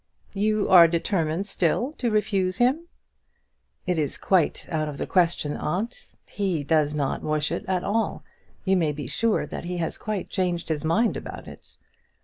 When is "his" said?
10.69-10.83